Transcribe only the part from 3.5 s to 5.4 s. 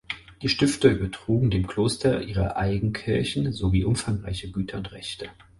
sowie umfangreiche Güter und Rechte.